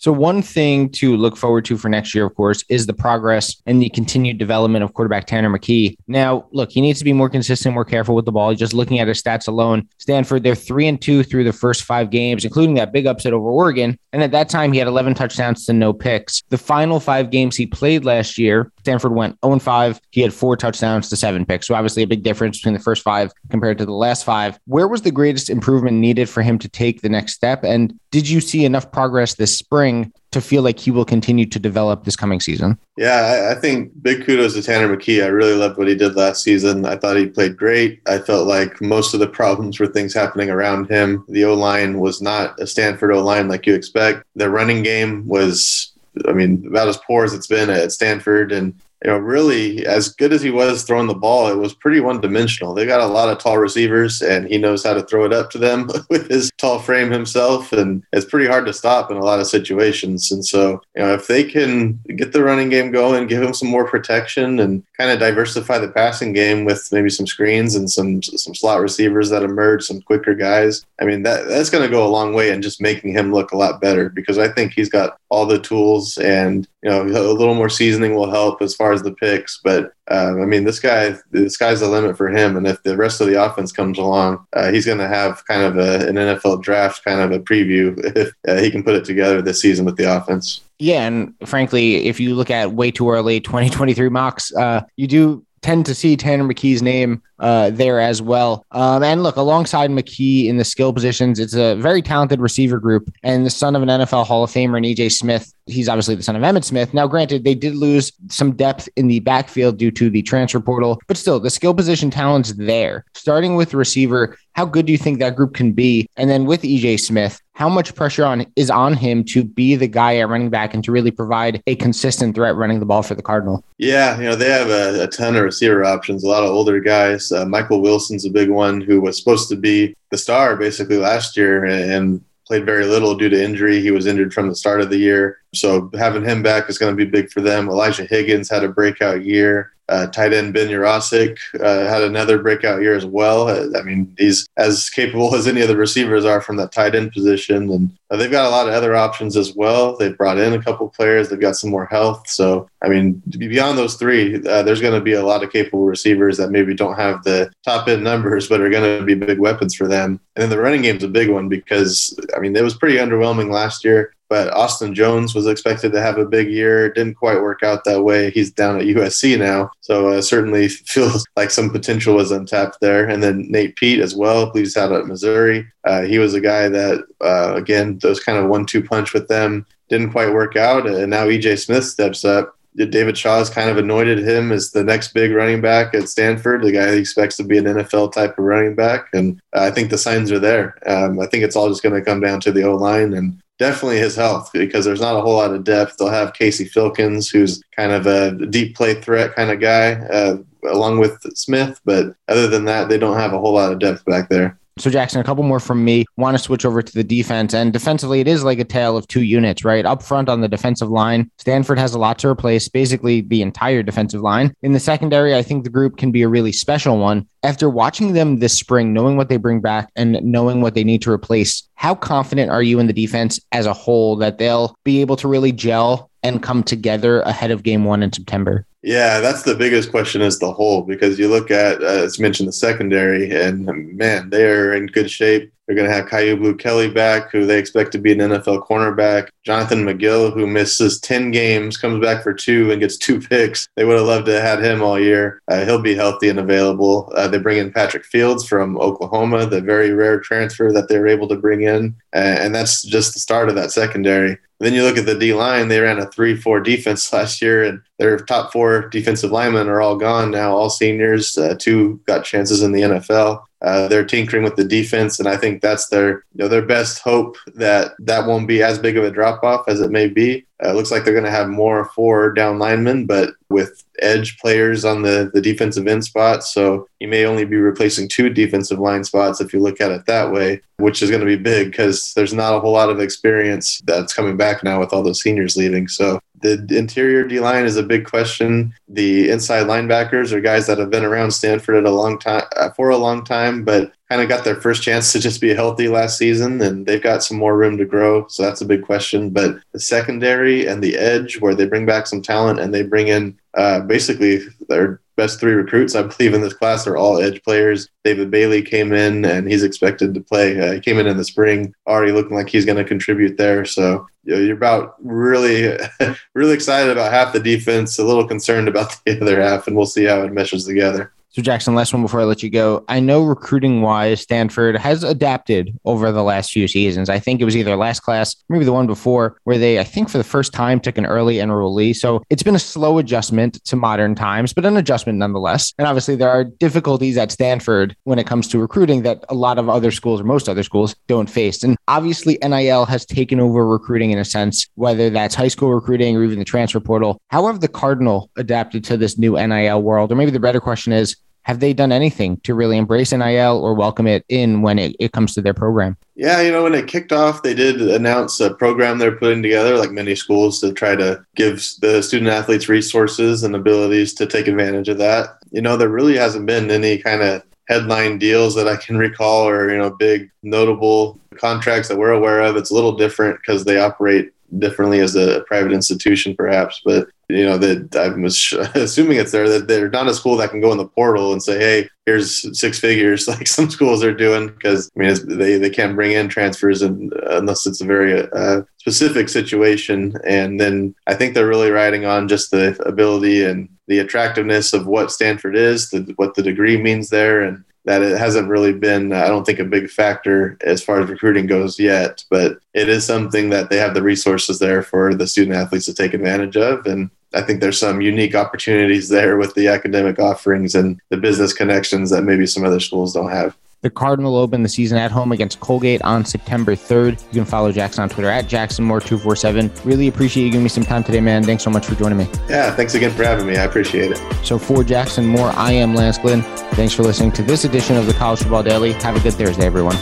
So, 0.00 0.12
one 0.12 0.42
thing 0.42 0.90
to 0.90 1.16
look 1.16 1.36
forward 1.36 1.64
to 1.64 1.76
for 1.76 1.88
next 1.88 2.14
year, 2.14 2.24
of 2.24 2.34
course, 2.36 2.64
is 2.68 2.86
the 2.86 2.92
progress 2.92 3.60
and 3.66 3.82
the 3.82 3.88
continued 3.90 4.38
development 4.38 4.84
of 4.84 4.94
quarterback 4.94 5.26
Tanner 5.26 5.50
McKee. 5.50 5.96
Now, 6.06 6.46
look, 6.52 6.70
he 6.70 6.80
needs 6.80 7.00
to 7.00 7.04
be 7.04 7.12
more 7.12 7.28
consistent, 7.28 7.74
more 7.74 7.84
careful 7.84 8.14
with 8.14 8.24
the 8.24 8.30
ball. 8.30 8.54
Just 8.54 8.74
looking 8.74 9.00
at 9.00 9.08
his 9.08 9.20
stats 9.20 9.48
alone, 9.48 9.88
Stanford, 9.98 10.44
they're 10.44 10.54
three 10.54 10.86
and 10.86 11.02
two 11.02 11.24
through 11.24 11.42
the 11.42 11.52
first 11.52 11.82
five 11.82 12.10
games, 12.10 12.44
including 12.44 12.76
that 12.76 12.92
big 12.92 13.06
upset 13.06 13.32
over 13.32 13.50
Oregon. 13.50 13.98
And 14.12 14.22
at 14.22 14.30
that 14.30 14.48
time, 14.48 14.72
he 14.72 14.78
had 14.78 14.86
11 14.86 15.14
touchdowns 15.14 15.66
to 15.66 15.72
no 15.72 15.92
picks. 15.92 16.44
The 16.48 16.58
final 16.58 17.00
five 17.00 17.30
games 17.30 17.56
he 17.56 17.66
played 17.66 18.04
last 18.04 18.38
year, 18.38 18.70
Stanford 18.78 19.12
went 19.12 19.36
0 19.44 19.58
5. 19.58 20.00
He 20.10 20.20
had 20.20 20.32
four 20.32 20.56
touchdowns 20.56 21.08
to 21.08 21.16
seven 21.16 21.44
picks. 21.44 21.66
So, 21.66 21.74
obviously, 21.74 22.04
a 22.04 22.06
big 22.06 22.22
difference 22.22 22.58
between 22.58 22.74
the 22.74 22.80
first 22.80 23.02
five 23.02 23.32
compared 23.50 23.78
to 23.78 23.84
the 23.84 23.92
last 23.92 24.24
five. 24.24 24.60
Where 24.66 24.86
was 24.86 25.02
the 25.02 25.10
greatest 25.10 25.50
improvement 25.50 25.96
needed 25.96 26.28
for 26.28 26.42
him 26.42 26.56
to 26.60 26.68
take 26.68 27.02
the 27.02 27.08
next 27.08 27.34
step? 27.34 27.64
And 27.64 27.98
did 28.12 28.28
you 28.28 28.40
see 28.40 28.64
enough 28.64 28.90
progress 28.92 29.34
this 29.34 29.56
spring 29.56 29.87
to 30.30 30.40
feel 30.40 30.62
like 30.62 30.78
he 30.78 30.90
will 30.90 31.04
continue 31.04 31.46
to 31.46 31.58
develop 31.58 32.04
this 32.04 32.16
coming 32.16 32.40
season? 32.40 32.78
Yeah, 32.96 33.50
I, 33.50 33.58
think 33.58 33.92
big 34.02 34.24
kudos 34.24 34.54
to 34.54 34.62
Tanner 34.62 34.94
McKee. 34.94 35.24
I 35.24 35.28
really 35.28 35.54
loved 35.54 35.78
what 35.78 35.88
he 35.88 35.94
did 35.94 36.16
last 36.16 36.42
season. 36.42 36.84
I 36.84 36.96
thought 36.96 37.16
he 37.16 37.26
played 37.26 37.56
great. 37.56 38.00
I 38.06 38.18
felt 38.18 38.46
like 38.46 38.80
most 38.80 39.14
of 39.14 39.20
the 39.20 39.26
problems 39.26 39.80
were 39.80 39.86
things 39.86 40.12
happening 40.12 40.50
around 40.50 40.90
him. 40.90 41.24
The 41.28 41.44
O 41.44 41.54
line 41.54 41.98
was 41.98 42.20
not 42.20 42.60
a 42.60 42.66
Stanford 42.66 43.12
O 43.12 43.22
line 43.22 43.48
like 43.48 43.66
you 43.66 43.74
expect. 43.74 44.24
The 44.36 44.50
running 44.50 44.82
game 44.82 45.26
was 45.26 45.92
I 46.26 46.32
mean, 46.32 46.64
about 46.66 46.88
as 46.88 46.98
poor 47.06 47.24
as 47.24 47.34
it's 47.34 47.46
been 47.46 47.70
at 47.70 47.92
Stanford. 47.92 48.52
And 48.52 48.74
you 49.04 49.10
know, 49.10 49.18
really, 49.18 49.86
as 49.86 50.08
good 50.08 50.32
as 50.32 50.42
he 50.42 50.50
was 50.50 50.82
throwing 50.82 51.06
the 51.06 51.14
ball, 51.14 51.46
it 51.46 51.56
was 51.56 51.72
pretty 51.72 52.00
one 52.00 52.20
dimensional. 52.20 52.74
They 52.74 52.84
got 52.84 53.00
a 53.00 53.06
lot 53.06 53.28
of 53.28 53.38
tall 53.38 53.56
receivers, 53.56 54.20
and 54.20 54.48
he 54.48 54.58
knows 54.58 54.82
how 54.82 54.92
to 54.94 55.04
throw 55.04 55.24
it 55.24 55.32
up 55.32 55.50
to 55.50 55.58
them 55.58 55.88
with 56.10 56.28
his 56.28 56.50
tall 56.58 56.80
frame 56.80 57.10
himself. 57.10 57.72
And 57.72 58.02
it's 58.12 58.26
pretty 58.26 58.48
hard 58.48 58.66
to 58.66 58.72
stop 58.72 59.10
in 59.12 59.16
a 59.16 59.24
lot 59.24 59.38
of 59.38 59.46
situations. 59.46 60.32
And 60.32 60.44
so, 60.44 60.82
you 60.96 61.02
know, 61.02 61.14
if 61.14 61.28
they 61.28 61.44
can 61.44 62.00
get 62.16 62.32
the 62.32 62.42
running 62.42 62.70
game 62.70 62.90
going, 62.90 63.28
give 63.28 63.42
him 63.42 63.54
some 63.54 63.68
more 63.68 63.86
protection, 63.86 64.58
and 64.58 64.82
kind 64.96 65.12
of 65.12 65.20
diversify 65.20 65.78
the 65.78 65.88
passing 65.88 66.32
game 66.32 66.64
with 66.64 66.88
maybe 66.90 67.08
some 67.10 67.26
screens 67.26 67.76
and 67.76 67.88
some 67.88 68.20
some 68.22 68.54
slot 68.54 68.80
receivers 68.80 69.30
that 69.30 69.44
emerge, 69.44 69.84
some 69.84 70.02
quicker 70.02 70.34
guys. 70.34 70.84
I 71.00 71.04
mean, 71.04 71.22
that 71.22 71.46
that's 71.46 71.70
going 71.70 71.84
to 71.84 71.90
go 71.90 72.04
a 72.04 72.10
long 72.10 72.34
way 72.34 72.50
in 72.50 72.62
just 72.62 72.80
making 72.80 73.12
him 73.12 73.32
look 73.32 73.52
a 73.52 73.56
lot 73.56 73.80
better 73.80 74.08
because 74.08 74.38
I 74.38 74.48
think 74.48 74.72
he's 74.72 74.90
got 74.90 75.18
all 75.28 75.46
the 75.46 75.60
tools, 75.60 76.18
and 76.18 76.66
you 76.82 76.90
know, 76.90 77.02
a 77.02 77.32
little 77.32 77.54
more 77.54 77.68
seasoning 77.68 78.14
will 78.14 78.30
help 78.30 78.62
as 78.62 78.74
far 78.74 78.92
as 78.92 79.02
the 79.02 79.12
picks, 79.12 79.58
but 79.64 79.92
um, 80.10 80.40
I 80.40 80.46
mean, 80.46 80.64
this 80.64 80.78
guy, 80.78 81.16
the 81.32 81.50
sky's 81.50 81.80
the 81.80 81.88
limit 81.88 82.16
for 82.16 82.28
him. 82.28 82.56
And 82.56 82.66
if 82.66 82.82
the 82.82 82.96
rest 82.96 83.20
of 83.20 83.26
the 83.26 83.42
offense 83.42 83.72
comes 83.72 83.98
along, 83.98 84.46
uh, 84.52 84.70
he's 84.70 84.86
going 84.86 84.98
to 84.98 85.08
have 85.08 85.44
kind 85.46 85.62
of 85.62 85.76
a, 85.76 86.08
an 86.08 86.14
NFL 86.14 86.62
draft 86.62 87.04
kind 87.04 87.20
of 87.20 87.32
a 87.32 87.42
preview 87.42 87.98
if 88.16 88.32
uh, 88.46 88.56
he 88.56 88.70
can 88.70 88.84
put 88.84 88.94
it 88.94 89.04
together 89.04 89.42
this 89.42 89.60
season 89.60 89.84
with 89.84 89.96
the 89.96 90.04
offense. 90.04 90.60
Yeah, 90.78 91.06
and 91.06 91.34
frankly, 91.44 92.06
if 92.06 92.20
you 92.20 92.36
look 92.36 92.50
at 92.50 92.72
way 92.72 92.92
too 92.92 93.10
early 93.10 93.40
2023 93.40 94.08
mocks, 94.08 94.54
uh, 94.54 94.82
you 94.96 95.08
do 95.08 95.44
tend 95.62 95.84
to 95.86 95.94
see 95.94 96.16
Tanner 96.16 96.44
McKee's 96.44 96.82
name 96.82 97.22
uh, 97.38 97.70
there 97.70 98.00
as 98.00 98.20
well. 98.20 98.64
Um, 98.72 99.02
and 99.02 99.22
look, 99.22 99.36
alongside 99.36 99.90
McKee 99.90 100.46
in 100.46 100.56
the 100.56 100.64
skill 100.64 100.92
positions, 100.92 101.38
it's 101.38 101.54
a 101.54 101.76
very 101.76 102.02
talented 102.02 102.40
receiver 102.40 102.78
group. 102.78 103.10
And 103.22 103.46
the 103.46 103.50
son 103.50 103.76
of 103.76 103.82
an 103.82 103.88
NFL 103.88 104.26
Hall 104.26 104.44
of 104.44 104.50
Famer, 104.50 104.76
and 104.76 104.86
EJ 104.86 105.12
Smith, 105.12 105.52
he's 105.66 105.88
obviously 105.88 106.14
the 106.14 106.22
son 106.22 106.36
of 106.36 106.42
Emmitt 106.42 106.64
Smith. 106.64 106.94
Now, 106.94 107.06
granted, 107.06 107.44
they 107.44 107.54
did 107.54 107.74
lose 107.74 108.12
some 108.28 108.52
depth 108.52 108.88
in 108.96 109.08
the 109.08 109.20
backfield 109.20 109.76
due 109.78 109.90
to 109.92 110.10
the 110.10 110.22
transfer 110.22 110.60
portal, 110.60 111.00
but 111.06 111.16
still, 111.16 111.40
the 111.40 111.50
skill 111.50 111.74
position 111.74 112.10
talent's 112.10 112.54
there. 112.54 113.04
Starting 113.14 113.54
with 113.54 113.74
receiver, 113.74 114.36
how 114.52 114.64
good 114.64 114.86
do 114.86 114.92
you 114.92 114.98
think 114.98 115.20
that 115.20 115.36
group 115.36 115.54
can 115.54 115.72
be? 115.72 116.08
And 116.16 116.28
then 116.28 116.44
with 116.44 116.62
EJ 116.62 117.00
Smith, 117.00 117.40
how 117.52 117.68
much 117.68 117.94
pressure 117.96 118.24
on 118.24 118.46
is 118.54 118.70
on 118.70 118.94
him 118.94 119.24
to 119.24 119.42
be 119.42 119.74
the 119.74 119.88
guy 119.88 120.16
at 120.18 120.28
running 120.28 120.48
back 120.48 120.74
and 120.74 120.84
to 120.84 120.92
really 120.92 121.10
provide 121.10 121.60
a 121.66 121.74
consistent 121.74 122.36
threat 122.36 122.54
running 122.54 122.78
the 122.78 122.86
ball 122.86 123.02
for 123.02 123.16
the 123.16 123.22
Cardinal? 123.22 123.64
Yeah, 123.78 124.16
you 124.16 124.24
know, 124.24 124.36
they 124.36 124.48
have 124.48 124.70
a, 124.70 125.02
a 125.02 125.06
ton 125.08 125.34
of 125.34 125.42
receiver 125.42 125.84
options, 125.84 126.22
a 126.22 126.28
lot 126.28 126.44
of 126.44 126.50
older 126.50 126.78
guys. 126.78 127.27
Uh, 127.32 127.44
Michael 127.44 127.80
Wilson's 127.80 128.24
a 128.24 128.30
big 128.30 128.50
one 128.50 128.80
who 128.80 129.00
was 129.00 129.18
supposed 129.18 129.48
to 129.48 129.56
be 129.56 129.94
the 130.10 130.18
star 130.18 130.56
basically 130.56 130.96
last 130.96 131.36
year 131.36 131.64
and, 131.64 131.90
and 131.92 132.24
played 132.46 132.64
very 132.64 132.86
little 132.86 133.14
due 133.14 133.28
to 133.28 133.42
injury. 133.42 133.80
He 133.80 133.90
was 133.90 134.06
injured 134.06 134.32
from 134.32 134.48
the 134.48 134.56
start 134.56 134.80
of 134.80 134.88
the 134.88 134.96
year. 134.96 135.38
So 135.54 135.90
having 135.94 136.24
him 136.24 136.42
back 136.42 136.70
is 136.70 136.78
going 136.78 136.96
to 136.96 137.04
be 137.04 137.10
big 137.10 137.30
for 137.30 137.42
them. 137.42 137.68
Elijah 137.68 138.04
Higgins 138.04 138.50
had 138.50 138.64
a 138.64 138.68
breakout 138.68 139.24
year. 139.24 139.72
Uh, 139.88 140.06
tight 140.08 140.32
end 140.32 140.52
Ben 140.52 140.68
Yurosek 140.68 141.38
uh, 141.60 141.88
had 141.88 142.02
another 142.02 142.38
breakout 142.38 142.82
year 142.82 142.94
as 142.94 143.06
well. 143.06 143.48
Uh, 143.48 143.66
I 143.78 143.82
mean, 143.82 144.14
he's 144.18 144.46
as 144.56 144.90
capable 144.90 145.34
as 145.34 145.46
any 145.46 145.62
of 145.62 145.68
the 145.68 145.76
receivers 145.76 146.24
are 146.24 146.40
from 146.40 146.56
that 146.56 146.72
tight 146.72 146.94
end 146.94 147.12
position, 147.12 147.70
and 147.70 147.98
uh, 148.10 148.16
they've 148.16 148.30
got 148.30 148.46
a 148.46 148.50
lot 148.50 148.68
of 148.68 148.74
other 148.74 148.94
options 148.94 149.36
as 149.36 149.54
well. 149.54 149.96
They've 149.96 150.16
brought 150.16 150.38
in 150.38 150.52
a 150.52 150.62
couple 150.62 150.88
players. 150.88 151.28
They've 151.28 151.40
got 151.40 151.56
some 151.56 151.70
more 151.70 151.86
health. 151.86 152.28
So, 152.28 152.68
I 152.82 152.88
mean, 152.88 153.22
beyond 153.38 153.78
those 153.78 153.94
three, 153.94 154.36
uh, 154.46 154.62
there's 154.62 154.80
going 154.80 154.94
to 154.94 155.00
be 155.00 155.14
a 155.14 155.24
lot 155.24 155.42
of 155.42 155.52
capable 155.52 155.84
receivers 155.84 156.36
that 156.36 156.50
maybe 156.50 156.74
don't 156.74 156.96
have 156.96 157.22
the 157.24 157.50
top 157.64 157.88
end 157.88 158.04
numbers, 158.04 158.48
but 158.48 158.60
are 158.60 158.70
going 158.70 159.00
to 159.00 159.04
be 159.04 159.14
big 159.14 159.38
weapons 159.38 159.74
for 159.74 159.88
them. 159.88 160.20
And 160.36 160.42
then 160.42 160.50
the 160.50 160.58
running 160.58 160.82
game's 160.82 161.04
a 161.04 161.08
big 161.08 161.30
one 161.30 161.48
because, 161.48 162.18
I 162.36 162.40
mean, 162.40 162.54
it 162.54 162.62
was 162.62 162.76
pretty 162.76 162.96
underwhelming 162.96 163.50
last 163.50 163.84
year 163.84 164.12
but 164.28 164.52
Austin 164.54 164.94
Jones 164.94 165.34
was 165.34 165.46
expected 165.46 165.92
to 165.92 166.00
have 166.00 166.18
a 166.18 166.26
big 166.26 166.50
year. 166.50 166.86
It 166.86 166.94
didn't 166.94 167.14
quite 167.14 167.40
work 167.40 167.62
out 167.62 167.84
that 167.84 168.02
way. 168.02 168.30
He's 168.30 168.50
down 168.50 168.76
at 168.76 168.86
USC 168.86 169.38
now, 169.38 169.70
so 169.80 170.08
uh, 170.08 170.22
certainly 170.22 170.68
feels 170.68 171.24
like 171.36 171.50
some 171.50 171.70
potential 171.70 172.14
was 172.14 172.30
untapped 172.30 172.78
there. 172.80 173.08
And 173.08 173.22
then 173.22 173.46
Nate 173.50 173.76
Peat 173.76 174.00
as 174.00 174.14
well, 174.14 174.50
please 174.50 174.76
out 174.76 174.92
at 174.92 175.06
Missouri. 175.06 175.66
Uh, 175.84 176.02
he 176.02 176.18
was 176.18 176.34
a 176.34 176.40
guy 176.40 176.68
that, 176.68 177.04
uh, 177.20 177.54
again, 177.54 177.98
those 177.98 178.20
kind 178.20 178.38
of 178.38 178.50
one-two 178.50 178.82
punch 178.82 179.12
with 179.12 179.28
them 179.28 179.66
didn't 179.88 180.12
quite 180.12 180.32
work 180.32 180.56
out, 180.56 180.86
and 180.86 181.10
now 181.10 181.26
EJ 181.26 181.58
Smith 181.58 181.84
steps 181.84 182.24
up. 182.24 182.54
David 182.76 183.18
Shaw 183.18 183.38
has 183.38 183.50
kind 183.50 183.70
of 183.70 183.76
anointed 183.76 184.18
him 184.18 184.52
as 184.52 184.70
the 184.70 184.84
next 184.84 185.12
big 185.12 185.32
running 185.32 185.60
back 185.60 185.94
at 185.94 186.08
Stanford, 186.08 186.62
the 186.62 186.72
guy 186.72 186.92
he 186.92 186.98
expects 186.98 187.36
to 187.38 187.44
be 187.44 187.58
an 187.58 187.64
NFL 187.64 188.12
type 188.12 188.38
of 188.38 188.44
running 188.44 188.76
back. 188.76 189.08
And 189.12 189.40
I 189.52 189.70
think 189.70 189.90
the 189.90 189.98
signs 189.98 190.30
are 190.30 190.38
there. 190.38 190.78
Um, 190.86 191.18
I 191.18 191.26
think 191.26 191.42
it's 191.42 191.56
all 191.56 191.68
just 191.68 191.82
going 191.82 191.94
to 191.94 192.04
come 192.04 192.20
down 192.20 192.40
to 192.40 192.52
the 192.52 192.62
O 192.64 192.76
line 192.76 193.14
and 193.14 193.40
definitely 193.58 193.98
his 193.98 194.16
health 194.16 194.50
because 194.52 194.84
there's 194.84 195.00
not 195.00 195.16
a 195.16 195.20
whole 195.20 195.36
lot 195.36 195.52
of 195.52 195.64
depth. 195.64 195.96
They'll 195.96 196.08
have 196.08 196.34
Casey 196.34 196.68
Filkins, 196.68 197.30
who's 197.30 197.62
kind 197.76 197.92
of 197.92 198.06
a 198.06 198.32
deep 198.46 198.76
play 198.76 198.94
threat 198.94 199.34
kind 199.34 199.50
of 199.50 199.60
guy, 199.60 199.92
uh, 199.92 200.38
along 200.64 200.98
with 200.98 201.20
Smith. 201.36 201.80
But 201.84 202.14
other 202.28 202.46
than 202.46 202.64
that, 202.66 202.88
they 202.88 202.98
don't 202.98 203.18
have 203.18 203.32
a 203.32 203.38
whole 203.38 203.54
lot 203.54 203.72
of 203.72 203.78
depth 203.78 204.04
back 204.04 204.28
there. 204.28 204.58
So, 204.78 204.90
Jackson, 204.90 205.20
a 205.20 205.24
couple 205.24 205.42
more 205.42 205.58
from 205.58 205.84
me. 205.84 206.04
Want 206.16 206.36
to 206.36 206.42
switch 206.42 206.64
over 206.64 206.82
to 206.82 206.92
the 206.92 207.02
defense. 207.02 207.52
And 207.52 207.72
defensively, 207.72 208.20
it 208.20 208.28
is 208.28 208.44
like 208.44 208.60
a 208.60 208.64
tale 208.64 208.96
of 208.96 209.08
two 209.08 209.22
units, 209.22 209.64
right? 209.64 209.84
Up 209.84 210.02
front 210.02 210.28
on 210.28 210.40
the 210.40 210.48
defensive 210.48 210.88
line, 210.88 211.30
Stanford 211.38 211.78
has 211.78 211.94
a 211.94 211.98
lot 211.98 212.18
to 212.20 212.28
replace, 212.28 212.68
basically 212.68 213.22
the 213.22 213.42
entire 213.42 213.82
defensive 213.82 214.20
line. 214.20 214.54
In 214.62 214.72
the 214.72 214.80
secondary, 214.80 215.34
I 215.34 215.42
think 215.42 215.64
the 215.64 215.70
group 215.70 215.96
can 215.96 216.12
be 216.12 216.22
a 216.22 216.28
really 216.28 216.52
special 216.52 216.98
one. 216.98 217.26
After 217.42 217.68
watching 217.68 218.12
them 218.12 218.38
this 218.38 218.56
spring, 218.56 218.92
knowing 218.92 219.16
what 219.16 219.28
they 219.28 219.36
bring 219.36 219.60
back 219.60 219.90
and 219.96 220.12
knowing 220.22 220.60
what 220.60 220.74
they 220.74 220.84
need 220.84 221.02
to 221.02 221.10
replace, 221.10 221.67
how 221.78 221.94
confident 221.94 222.50
are 222.50 222.62
you 222.62 222.80
in 222.80 222.88
the 222.88 222.92
defense 222.92 223.38
as 223.52 223.64
a 223.64 223.72
whole 223.72 224.16
that 224.16 224.38
they'll 224.38 224.76
be 224.82 225.00
able 225.00 225.14
to 225.14 225.28
really 225.28 225.52
gel 225.52 226.10
and 226.24 226.42
come 226.42 226.64
together 226.64 227.20
ahead 227.20 227.52
of 227.52 227.62
game 227.62 227.84
one 227.84 228.02
in 228.02 228.12
September? 228.12 228.66
Yeah, 228.82 229.20
that's 229.20 229.44
the 229.44 229.54
biggest 229.54 229.92
question 229.92 230.20
as 230.20 230.40
the 230.40 230.52
whole 230.52 230.82
because 230.82 231.20
you 231.20 231.28
look 231.28 231.52
at, 231.52 231.80
uh, 231.80 231.86
as 231.86 232.18
mentioned, 232.18 232.48
the 232.48 232.52
secondary, 232.52 233.30
and 233.30 233.66
man, 233.96 234.30
they 234.30 234.44
are 234.44 234.72
in 234.72 234.86
good 234.86 235.08
shape. 235.08 235.52
They're 235.68 235.76
going 235.76 235.88
to 235.88 235.94
have 235.94 236.08
Kyu 236.08 236.34
Blu 236.34 236.56
Kelly 236.56 236.90
back, 236.90 237.30
who 237.30 237.44
they 237.44 237.58
expect 237.58 237.92
to 237.92 237.98
be 237.98 238.12
an 238.12 238.20
NFL 238.20 238.66
cornerback. 238.66 239.28
Jonathan 239.44 239.84
McGill, 239.84 240.32
who 240.32 240.46
misses 240.46 240.98
10 241.00 241.30
games, 241.30 241.76
comes 241.76 242.02
back 242.02 242.22
for 242.22 242.32
two 242.32 242.70
and 242.70 242.80
gets 242.80 242.96
two 242.96 243.20
picks. 243.20 243.68
They 243.76 243.84
would 243.84 243.98
have 243.98 244.06
loved 244.06 244.26
to 244.26 244.40
have 244.40 244.60
had 244.60 244.64
him 244.64 244.82
all 244.82 244.98
year. 244.98 245.42
Uh, 245.46 245.66
he'll 245.66 245.82
be 245.82 245.94
healthy 245.94 246.30
and 246.30 246.38
available. 246.38 247.12
Uh, 247.14 247.28
they 247.28 247.38
bring 247.38 247.58
in 247.58 247.70
Patrick 247.70 248.06
Fields 248.06 248.48
from 248.48 248.78
Oklahoma, 248.78 249.44
the 249.44 249.60
very 249.60 249.90
rare 249.90 250.18
transfer 250.18 250.72
that 250.72 250.88
they 250.88 250.98
were 250.98 251.06
able 251.06 251.28
to 251.28 251.36
bring 251.36 251.62
in. 251.62 251.94
and 252.14 252.54
that's 252.54 252.82
just 252.82 253.12
the 253.12 253.20
start 253.20 253.50
of 253.50 253.54
that 253.56 253.70
secondary. 253.70 254.38
Then 254.60 254.74
you 254.74 254.82
look 254.82 254.98
at 254.98 255.06
the 255.06 255.18
D 255.18 255.34
line, 255.34 255.68
they 255.68 255.80
ran 255.80 255.98
a 255.98 256.06
3 256.06 256.36
4 256.36 256.60
defense 256.60 257.12
last 257.12 257.40
year, 257.40 257.62
and 257.62 257.80
their 257.98 258.16
top 258.18 258.52
four 258.52 258.88
defensive 258.88 259.30
linemen 259.30 259.68
are 259.68 259.80
all 259.80 259.96
gone 259.96 260.30
now, 260.30 260.56
all 260.56 260.70
seniors. 260.70 261.36
Uh, 261.36 261.54
two 261.58 262.00
got 262.06 262.24
chances 262.24 262.62
in 262.62 262.72
the 262.72 262.82
NFL. 262.82 263.44
Uh, 263.60 263.88
they're 263.88 264.04
tinkering 264.04 264.44
with 264.44 264.56
the 264.56 264.64
defense, 264.64 265.18
and 265.18 265.28
I 265.28 265.36
think 265.36 265.60
that's 265.60 265.88
their 265.88 266.24
you 266.34 266.44
know 266.44 266.48
their 266.48 266.64
best 266.64 267.00
hope 267.00 267.36
that 267.54 267.92
that 267.98 268.26
won't 268.26 268.46
be 268.46 268.62
as 268.62 268.78
big 268.78 268.96
of 268.96 269.04
a 269.04 269.10
drop 269.10 269.42
off 269.42 269.68
as 269.68 269.80
it 269.80 269.90
may 269.90 270.08
be. 270.08 270.46
Uh, 270.64 270.70
it 270.70 270.74
looks 270.74 270.90
like 270.90 271.04
they're 271.04 271.14
going 271.14 271.24
to 271.24 271.30
have 271.30 271.48
more 271.48 271.86
four 271.86 272.32
down 272.32 272.58
linemen, 272.58 273.06
but 273.06 273.34
with 273.48 273.84
edge 274.00 274.38
players 274.38 274.84
on 274.84 275.02
the, 275.02 275.30
the 275.32 275.40
defensive 275.40 275.86
end 275.86 276.04
spot. 276.04 276.44
So 276.44 276.88
you 277.00 277.08
may 277.08 277.24
only 277.24 277.44
be 277.44 277.56
replacing 277.56 278.08
two 278.08 278.28
defensive 278.28 278.78
line 278.78 279.04
spots 279.04 279.40
if 279.40 279.52
you 279.52 279.60
look 279.60 279.80
at 279.80 279.90
it 279.90 280.06
that 280.06 280.32
way, 280.32 280.60
which 280.78 281.02
is 281.02 281.10
going 281.10 281.20
to 281.20 281.26
be 281.26 281.36
big 281.36 281.70
because 281.70 282.12
there's 282.14 282.34
not 282.34 282.54
a 282.54 282.60
whole 282.60 282.72
lot 282.72 282.90
of 282.90 283.00
experience 283.00 283.80
that's 283.84 284.12
coming 284.12 284.36
back 284.36 284.62
now 284.62 284.80
with 284.80 284.92
all 284.92 285.02
those 285.02 285.22
seniors 285.22 285.56
leaving. 285.56 285.88
So 285.88 286.20
the 286.40 286.76
interior 286.76 287.24
D 287.24 287.40
line 287.40 287.64
is 287.64 287.76
a 287.76 287.82
big 287.82 288.06
question. 288.06 288.74
The 288.88 289.30
inside 289.30 289.66
linebackers 289.66 290.32
are 290.32 290.40
guys 290.40 290.66
that 290.66 290.78
have 290.78 290.90
been 290.90 291.04
around 291.04 291.30
Stanford 291.32 291.76
at 291.76 291.84
a 291.84 291.90
long 291.90 292.18
time 292.18 292.44
uh, 292.56 292.70
for 292.70 292.90
a 292.90 292.96
long 292.96 293.24
time, 293.24 293.64
but 293.64 293.92
kind 294.08 294.22
of 294.22 294.28
got 294.28 294.44
their 294.44 294.56
first 294.56 294.82
chance 294.82 295.12
to 295.12 295.20
just 295.20 295.40
be 295.40 295.54
healthy 295.54 295.88
last 295.88 296.16
season, 296.16 296.60
and 296.62 296.86
they've 296.86 297.02
got 297.02 297.22
some 297.22 297.36
more 297.36 297.56
room 297.56 297.76
to 297.76 297.84
grow. 297.84 298.26
So 298.28 298.42
that's 298.42 298.60
a 298.60 298.66
big 298.66 298.82
question. 298.82 299.30
But 299.30 299.58
the 299.72 299.80
secondary 299.80 300.66
and 300.66 300.82
the 300.82 300.96
edge, 300.96 301.40
where 301.40 301.54
they 301.54 301.66
bring 301.66 301.86
back 301.86 302.06
some 302.06 302.22
talent 302.22 302.60
and 302.60 302.74
they 302.74 302.82
bring 302.82 303.08
in 303.08 303.38
uh, 303.54 303.80
basically 303.80 304.40
their 304.68 305.00
best 305.18 305.40
three 305.40 305.52
recruits, 305.52 305.96
I 305.96 306.02
believe, 306.02 306.32
in 306.32 306.40
this 306.40 306.54
class 306.54 306.86
are 306.86 306.96
all 306.96 307.20
edge 307.20 307.42
players. 307.42 307.90
David 308.04 308.30
Bailey 308.30 308.62
came 308.62 308.92
in 308.92 309.24
and 309.24 309.50
he's 309.50 309.64
expected 309.64 310.14
to 310.14 310.20
play. 310.20 310.58
Uh, 310.58 310.74
he 310.74 310.80
came 310.80 310.98
in 310.98 311.08
in 311.08 311.16
the 311.16 311.24
spring, 311.24 311.74
already 311.88 312.12
looking 312.12 312.36
like 312.36 312.48
he's 312.48 312.64
going 312.64 312.78
to 312.78 312.84
contribute 312.84 313.36
there. 313.36 313.64
So 313.64 314.06
you 314.22 314.34
know, 314.34 314.40
you're 314.40 314.56
about 314.56 314.94
really, 315.04 315.76
really 316.34 316.54
excited 316.54 316.92
about 316.92 317.12
half 317.12 317.32
the 317.32 317.40
defense, 317.40 317.98
a 317.98 318.04
little 318.04 318.26
concerned 318.26 318.68
about 318.68 318.94
the 319.04 319.20
other 319.20 319.42
half, 319.42 319.66
and 319.66 319.76
we'll 319.76 319.86
see 319.86 320.04
how 320.04 320.22
it 320.22 320.32
meshes 320.32 320.64
together. 320.64 321.12
So, 321.30 321.42
Jackson, 321.42 321.74
last 321.74 321.92
one 321.92 322.00
before 322.00 322.20
I 322.20 322.24
let 322.24 322.42
you 322.42 322.48
go. 322.48 322.84
I 322.88 323.00
know 323.00 323.22
recruiting 323.22 323.82
wise, 323.82 324.22
Stanford 324.22 324.76
has 324.76 325.04
adapted 325.04 325.78
over 325.84 326.10
the 326.10 326.22
last 326.22 326.50
few 326.50 326.66
seasons. 326.66 327.10
I 327.10 327.18
think 327.18 327.42
it 327.42 327.44
was 327.44 327.54
either 327.54 327.76
last 327.76 328.00
class, 328.00 328.34
maybe 328.48 328.64
the 328.64 328.72
one 328.72 328.86
before, 328.86 329.36
where 329.44 329.58
they, 329.58 329.78
I 329.78 329.84
think, 329.84 330.08
for 330.08 330.16
the 330.16 330.24
first 330.24 330.54
time 330.54 330.80
took 330.80 330.96
an 330.96 331.04
early 331.04 331.36
enrollee. 331.36 331.94
So 331.94 332.22
it's 332.30 332.42
been 332.42 332.54
a 332.54 332.58
slow 332.58 332.96
adjustment 332.96 333.62
to 333.64 333.76
modern 333.76 334.14
times, 334.14 334.54
but 334.54 334.64
an 334.64 334.78
adjustment 334.78 335.18
nonetheless. 335.18 335.74
And 335.78 335.86
obviously, 335.86 336.16
there 336.16 336.30
are 336.30 336.44
difficulties 336.44 337.18
at 337.18 337.30
Stanford 337.30 337.94
when 338.04 338.18
it 338.18 338.26
comes 338.26 338.48
to 338.48 338.58
recruiting 338.58 339.02
that 339.02 339.22
a 339.28 339.34
lot 339.34 339.58
of 339.58 339.68
other 339.68 339.90
schools 339.90 340.22
or 340.22 340.24
most 340.24 340.48
other 340.48 340.62
schools 340.62 340.96
don't 341.08 341.28
face. 341.28 341.62
And 341.62 341.76
obviously, 341.88 342.38
NIL 342.42 342.86
has 342.86 343.04
taken 343.04 343.38
over 343.38 343.66
recruiting 343.66 344.12
in 344.12 344.18
a 344.18 344.24
sense, 344.24 344.66
whether 344.76 345.10
that's 345.10 345.34
high 345.34 345.48
school 345.48 345.74
recruiting 345.74 346.16
or 346.16 346.24
even 346.24 346.38
the 346.38 346.44
transfer 346.46 346.80
portal. 346.80 347.20
How 347.28 347.46
have 347.48 347.60
the 347.60 347.68
Cardinal 347.68 348.30
adapted 348.38 348.82
to 348.84 348.96
this 348.96 349.18
new 349.18 349.34
NIL 349.34 349.82
world? 349.82 350.10
Or 350.10 350.16
maybe 350.16 350.30
the 350.30 350.40
better 350.40 350.60
question 350.60 350.94
is, 350.94 351.16
have 351.48 351.60
they 351.60 351.72
done 351.72 351.92
anything 351.92 352.36
to 352.40 352.52
really 352.52 352.76
embrace 352.76 353.10
NIL 353.10 353.56
or 353.56 353.72
welcome 353.72 354.06
it 354.06 354.22
in 354.28 354.60
when 354.60 354.78
it, 354.78 354.94
it 355.00 355.12
comes 355.12 355.32
to 355.32 355.40
their 355.40 355.54
program? 355.54 355.96
Yeah, 356.14 356.42
you 356.42 356.52
know, 356.52 356.62
when 356.62 356.74
it 356.74 356.88
kicked 356.88 357.10
off, 357.10 357.42
they 357.42 357.54
did 357.54 357.80
announce 357.80 358.38
a 358.38 358.52
program 358.52 358.98
they're 358.98 359.16
putting 359.16 359.42
together, 359.42 359.78
like 359.78 359.90
many 359.90 360.14
schools, 360.14 360.60
to 360.60 360.74
try 360.74 360.94
to 360.94 361.24
give 361.36 361.66
the 361.80 362.02
student 362.02 362.30
athletes 362.30 362.68
resources 362.68 363.44
and 363.44 363.56
abilities 363.56 364.12
to 364.14 364.26
take 364.26 364.46
advantage 364.46 364.90
of 364.90 364.98
that. 364.98 365.38
You 365.50 365.62
know, 365.62 365.78
there 365.78 365.88
really 365.88 366.18
hasn't 366.18 366.44
been 366.44 366.70
any 366.70 366.98
kind 366.98 367.22
of 367.22 367.42
headline 367.66 368.18
deals 368.18 368.54
that 368.54 368.68
I 368.68 368.76
can 368.76 368.98
recall 368.98 369.48
or, 369.48 369.70
you 369.70 369.78
know, 369.78 369.88
big 369.88 370.30
notable 370.42 371.18
contracts 371.36 371.88
that 371.88 371.96
we're 371.96 372.12
aware 372.12 372.42
of. 372.42 372.56
It's 372.56 372.70
a 372.70 372.74
little 372.74 372.96
different 372.96 373.40
because 373.40 373.64
they 373.64 373.78
operate 373.78 374.32
differently 374.56 375.00
as 375.00 375.14
a 375.14 375.42
private 375.46 375.72
institution, 375.72 376.34
perhaps. 376.34 376.80
But 376.84 377.08
you 377.28 377.44
know 377.44 377.58
that 377.58 377.94
I'm 377.94 378.24
assuming 378.74 379.18
it's 379.18 379.32
there 379.32 379.48
that 379.48 379.68
they're 379.68 379.90
not 379.90 380.08
a 380.08 380.14
school 380.14 380.36
that 380.38 380.50
can 380.50 380.60
go 380.60 380.72
in 380.72 380.78
the 380.78 380.86
portal 380.86 381.32
and 381.32 381.42
say, 381.42 381.58
"Hey, 381.58 381.88
here's 382.06 382.58
six 382.58 382.78
figures," 382.78 383.28
like 383.28 383.46
some 383.46 383.70
schools 383.70 384.02
are 384.02 384.14
doing, 384.14 384.48
because 384.48 384.90
I 384.96 385.00
mean 385.00 385.38
they 385.38 385.58
they 385.58 385.70
can't 385.70 385.94
bring 385.94 386.12
in 386.12 386.28
transfers 386.28 386.82
and, 386.82 387.12
unless 387.26 387.66
it's 387.66 387.80
a 387.80 387.86
very 387.86 388.28
uh, 388.32 388.62
specific 388.78 389.28
situation. 389.28 390.14
And 390.26 390.58
then 390.58 390.94
I 391.06 391.14
think 391.14 391.34
they're 391.34 391.46
really 391.46 391.70
riding 391.70 392.06
on 392.06 392.28
just 392.28 392.50
the 392.50 392.80
ability 392.86 393.44
and 393.44 393.68
the 393.88 393.98
attractiveness 393.98 394.72
of 394.72 394.86
what 394.86 395.10
Stanford 395.10 395.56
is, 395.56 395.90
the, 395.90 396.12
what 396.16 396.34
the 396.34 396.42
degree 396.42 396.80
means 396.80 397.08
there, 397.10 397.42
and 397.42 397.64
that 397.88 398.02
it 398.02 398.18
hasn't 398.18 398.50
really 398.50 398.74
been, 398.74 399.14
uh, 399.14 399.16
I 399.16 399.28
don't 399.28 399.46
think, 399.46 399.60
a 399.60 399.64
big 399.64 399.88
factor 399.88 400.58
as 400.60 400.84
far 400.84 401.00
as 401.00 401.08
recruiting 401.08 401.46
goes 401.46 401.80
yet. 401.80 402.22
But 402.28 402.58
it 402.74 402.86
is 402.86 403.06
something 403.06 403.48
that 403.48 403.70
they 403.70 403.78
have 403.78 403.94
the 403.94 404.02
resources 404.02 404.58
there 404.58 404.82
for 404.82 405.14
the 405.14 405.26
student 405.26 405.56
athletes 405.56 405.86
to 405.86 405.94
take 405.94 406.12
advantage 406.12 406.54
of. 406.54 406.84
And 406.84 407.08
I 407.32 407.40
think 407.40 407.60
there's 407.60 407.78
some 407.78 408.02
unique 408.02 408.34
opportunities 408.34 409.08
there 409.08 409.38
with 409.38 409.54
the 409.54 409.68
academic 409.68 410.18
offerings 410.18 410.74
and 410.74 411.00
the 411.08 411.16
business 411.16 411.54
connections 411.54 412.10
that 412.10 412.24
maybe 412.24 412.44
some 412.44 412.62
other 412.62 412.78
schools 412.78 413.14
don't 413.14 413.30
have. 413.30 413.56
The 413.80 413.90
Cardinal 413.90 414.36
open 414.36 414.64
the 414.64 414.68
season 414.68 414.98
at 414.98 415.12
home 415.12 415.30
against 415.30 415.60
Colgate 415.60 416.02
on 416.02 416.24
September 416.24 416.74
3rd. 416.74 417.22
You 417.26 417.34
can 417.34 417.44
follow 417.44 417.70
Jackson 417.70 418.02
on 418.02 418.08
Twitter 418.08 418.28
at 418.28 418.46
JacksonMore247. 418.46 419.84
Really 419.84 420.08
appreciate 420.08 420.46
you 420.46 420.50
giving 420.50 420.64
me 420.64 420.68
some 420.68 420.82
time 420.82 421.04
today, 421.04 421.20
man. 421.20 421.44
Thanks 421.44 421.62
so 421.62 421.70
much 421.70 421.86
for 421.86 421.94
joining 421.94 422.18
me. 422.18 422.28
Yeah, 422.48 422.74
thanks 422.74 422.96
again 422.96 423.12
for 423.12 423.22
having 423.22 423.46
me. 423.46 423.56
I 423.56 423.62
appreciate 423.62 424.10
it. 424.10 424.18
So 424.44 424.58
for 424.58 424.82
Jackson 424.82 425.26
Moore, 425.26 425.52
I 425.54 425.70
am 425.70 425.94
Lance 425.94 426.18
Glinn. 426.18 426.42
Thanks 426.72 426.92
for 426.92 427.04
listening 427.04 427.30
to 427.32 427.42
this 427.44 427.64
edition 427.64 427.96
of 427.96 428.06
the 428.06 428.14
College 428.14 428.40
Football 428.40 428.64
Daily. 428.64 428.94
Have 428.94 429.14
a 429.14 429.20
good 429.20 429.34
Thursday, 429.34 429.66
everyone. 429.66 429.96